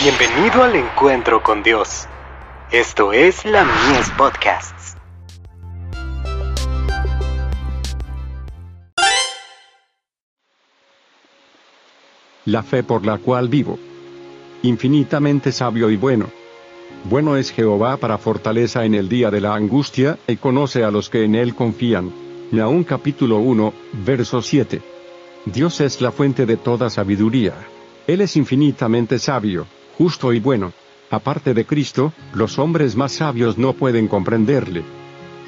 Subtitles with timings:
[0.00, 2.06] Bienvenido al encuentro con Dios.
[2.70, 4.96] Esto es la Mies Podcasts.
[12.44, 13.76] La fe por la cual vivo.
[14.62, 16.26] Infinitamente sabio y bueno.
[17.02, 21.10] Bueno es Jehová para fortaleza en el día de la angustia, y conoce a los
[21.10, 22.12] que en él confían.
[22.52, 23.74] Naún capítulo 1,
[24.06, 24.80] verso 7.
[25.46, 27.54] Dios es la fuente de toda sabiduría.
[28.06, 29.66] Él es infinitamente sabio,
[29.98, 30.72] justo y bueno.
[31.10, 34.82] Aparte de Cristo, los hombres más sabios no pueden comprenderle.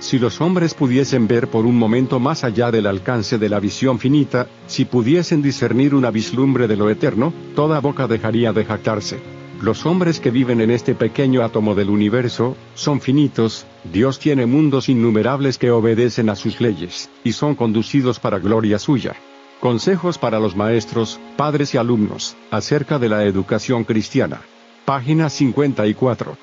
[0.01, 3.99] Si los hombres pudiesen ver por un momento más allá del alcance de la visión
[3.99, 9.21] finita, si pudiesen discernir una vislumbre de lo eterno, toda boca dejaría de jactarse.
[9.61, 14.89] Los hombres que viven en este pequeño átomo del universo, son finitos, Dios tiene mundos
[14.89, 19.15] innumerables que obedecen a sus leyes, y son conducidos para gloria suya.
[19.61, 24.41] Consejos para los maestros, padres y alumnos, acerca de la educación cristiana.
[24.87, 26.39] Página 54.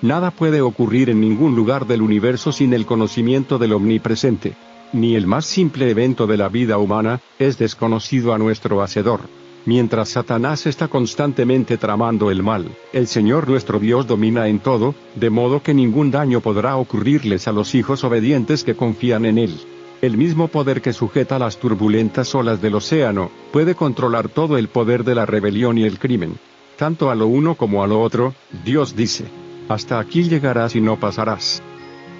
[0.00, 4.54] Nada puede ocurrir en ningún lugar del universo sin el conocimiento del omnipresente.
[4.92, 9.22] Ni el más simple evento de la vida humana, es desconocido a nuestro Hacedor.
[9.64, 15.30] Mientras Satanás está constantemente tramando el mal, el Señor nuestro Dios domina en todo, de
[15.30, 19.58] modo que ningún daño podrá ocurrirles a los hijos obedientes que confían en Él.
[20.02, 25.04] El mismo poder que sujeta las turbulentas olas del océano, puede controlar todo el poder
[25.04, 26.34] de la rebelión y el crimen.
[26.76, 29.26] Tanto a lo uno como a lo otro, Dios dice,
[29.68, 31.62] hasta aquí llegarás y no pasarás.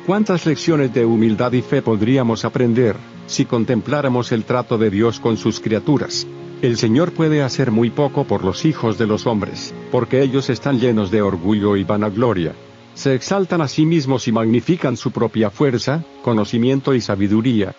[0.06, 2.94] ¿Cuántas lecciones de humildad y fe podríamos aprender,
[3.27, 6.24] si contempláramos el trato de Dios con sus criaturas?
[6.62, 10.78] El Señor puede hacer muy poco por los hijos de los hombres, porque ellos están
[10.78, 12.55] llenos de orgullo y vanagloria,
[12.95, 17.75] se exaltan a sí mismos y magnifican su propia fuerza, conocimiento y sabiduría.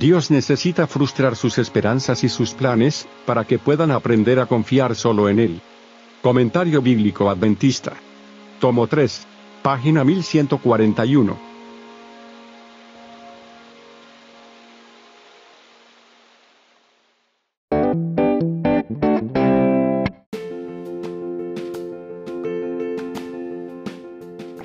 [0.00, 5.28] Dios necesita frustrar sus esperanzas y sus planes, para que puedan aprender a confiar solo
[5.28, 5.60] en Él.
[6.22, 7.92] Comentario Bíblico Adventista.
[8.58, 9.26] Tomo 3.
[9.62, 11.45] Página 1141.